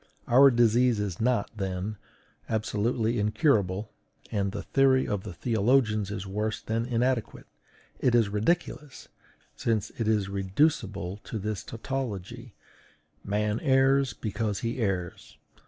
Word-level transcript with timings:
Our 0.27 0.49
disease 0.49 0.99
is 0.99 1.21
not, 1.21 1.51
then, 1.55 1.95
absolutely 2.49 3.19
incurable, 3.19 3.91
and 4.31 4.51
the 4.51 4.63
theory 4.63 5.07
of 5.07 5.21
the 5.21 5.31
theologians 5.33 6.09
is 6.09 6.25
worse 6.25 6.59
than 6.59 6.87
inadequate; 6.87 7.45
it 7.99 8.15
is 8.15 8.27
ridiculous, 8.27 9.09
since 9.55 9.91
it 9.99 10.07
is 10.07 10.27
reducible 10.27 11.17
to 11.25 11.37
this 11.37 11.63
tautology: 11.63 12.55
"Man 13.23 13.59
errs, 13.59 14.13
because 14.13 14.61
he 14.61 14.79
errs." 14.79 15.37